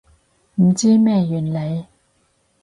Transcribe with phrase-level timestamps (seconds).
[0.55, 1.85] 唔知咩原理